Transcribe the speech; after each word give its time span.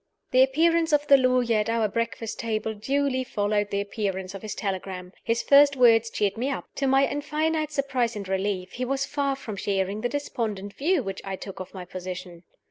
The 0.31 0.41
appearance 0.41 0.93
of 0.93 1.05
the 1.05 1.15
lawyer 1.17 1.57
at 1.59 1.69
our 1.69 1.87
breakfast 1.87 2.39
table 2.39 2.73
duly 2.73 3.23
followed 3.23 3.69
the 3.69 3.81
appearance 3.81 4.33
of 4.33 4.41
his 4.41 4.55
telegram. 4.55 5.11
His 5.23 5.43
first 5.43 5.75
words 5.75 6.09
cheered 6.09 6.37
me. 6.37 6.51
To 6.77 6.87
my 6.87 7.07
infinite 7.07 7.69
surprise 7.71 8.15
and 8.15 8.27
relief, 8.27 8.71
he 8.71 8.83
was 8.83 9.05
far 9.05 9.35
from 9.35 9.57
sharing 9.57 10.01
the 10.01 10.09
despondent 10.09 10.73
view 10.73 11.03
which 11.03 11.21
I 11.23 11.35
took 11.35 11.59
of 11.59 11.75
my 11.75 11.85
position. 11.85 12.41